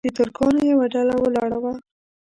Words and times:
د 0.05 0.07
ترکانو 0.17 0.61
یوه 0.71 0.85
ډله 0.93 1.15
ولاړه 1.23 1.57
وه. 1.63 1.73